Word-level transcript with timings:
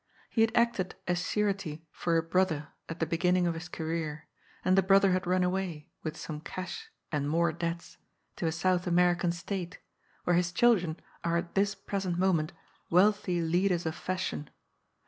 He 0.31 0.41
had 0.41 0.51
acted 0.55 0.95
as 1.07 1.23
surety 1.23 1.85
for 1.91 2.17
a 2.17 2.23
brother 2.23 2.69
at 2.89 2.99
the 2.99 3.05
beginning 3.05 3.45
of 3.45 3.53
his 3.53 3.69
career, 3.69 4.25
and 4.65 4.75
the 4.75 4.81
brother 4.81 5.11
had 5.11 5.27
run 5.27 5.43
away, 5.43 5.91
with 6.01 6.17
some 6.17 6.39
cash 6.41 6.89
and 7.11 7.29
more 7.29 7.51
debts, 7.53 7.97
to 8.37 8.47
a 8.47 8.51
South 8.51 8.87
American 8.87 9.31
State, 9.31 9.77
where 10.23 10.35
his 10.35 10.51
chil 10.51 10.75
dren 10.75 10.97
are 11.23 11.37
at 11.37 11.53
this 11.53 11.75
present 11.75 12.17
moment 12.17 12.51
wealthy 12.89 13.43
leaders 13.43 13.85
of 13.85 13.93
fashion. 13.93 14.49